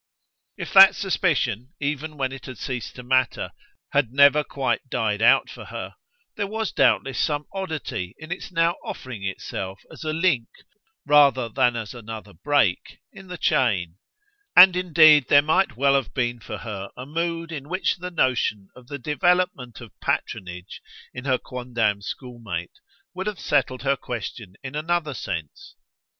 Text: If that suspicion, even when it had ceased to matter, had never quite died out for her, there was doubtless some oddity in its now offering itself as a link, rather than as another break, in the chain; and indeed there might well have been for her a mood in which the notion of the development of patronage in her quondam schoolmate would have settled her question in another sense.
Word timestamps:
If 0.57 0.73
that 0.73 0.95
suspicion, 0.95 1.73
even 1.79 2.17
when 2.17 2.31
it 2.31 2.47
had 2.47 2.57
ceased 2.57 2.95
to 2.95 3.03
matter, 3.03 3.51
had 3.91 4.11
never 4.11 4.43
quite 4.43 4.89
died 4.89 5.21
out 5.21 5.47
for 5.47 5.65
her, 5.65 5.93
there 6.35 6.47
was 6.47 6.71
doubtless 6.71 7.19
some 7.19 7.45
oddity 7.53 8.15
in 8.17 8.31
its 8.31 8.51
now 8.51 8.77
offering 8.83 9.23
itself 9.23 9.79
as 9.91 10.03
a 10.03 10.11
link, 10.11 10.47
rather 11.05 11.49
than 11.49 11.75
as 11.75 11.93
another 11.93 12.33
break, 12.33 12.97
in 13.13 13.27
the 13.27 13.37
chain; 13.37 13.97
and 14.55 14.75
indeed 14.75 15.27
there 15.29 15.43
might 15.43 15.77
well 15.77 15.93
have 15.93 16.15
been 16.15 16.39
for 16.39 16.57
her 16.57 16.89
a 16.97 17.05
mood 17.05 17.51
in 17.51 17.69
which 17.69 17.97
the 17.97 18.09
notion 18.09 18.69
of 18.75 18.87
the 18.87 18.97
development 18.97 19.81
of 19.81 19.91
patronage 19.99 20.81
in 21.13 21.25
her 21.25 21.37
quondam 21.37 22.01
schoolmate 22.01 22.79
would 23.13 23.27
have 23.27 23.39
settled 23.39 23.83
her 23.83 23.95
question 23.95 24.55
in 24.63 24.73
another 24.73 25.13
sense. 25.13 25.75